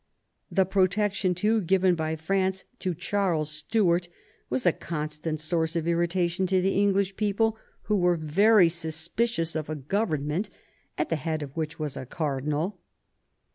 [0.51, 4.09] The protection, too, given by France to Charles Stuart
[4.49, 9.69] was a constant source of irritation to the English people, who were very suspicious of
[9.69, 10.49] a government
[10.97, 12.79] at the head of which was a cardinal.